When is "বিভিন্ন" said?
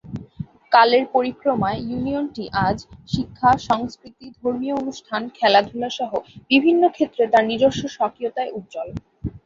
6.51-6.83